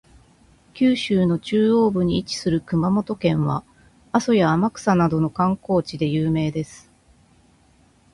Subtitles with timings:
[0.73, 3.63] 九州の中央部に位置する熊本県は、
[4.11, 6.91] 阿蘇や天草などの観光地で有名です。